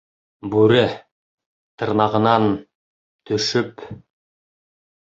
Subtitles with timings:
[0.53, 0.85] Бүре...
[1.83, 2.51] тырнағынан...
[3.31, 3.89] төшөп...